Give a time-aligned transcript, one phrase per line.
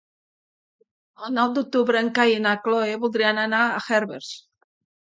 [1.27, 4.35] El nou d'octubre en Cai i na Cloè voldrien anar a Herbers.